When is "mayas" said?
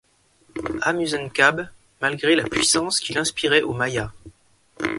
3.73-4.09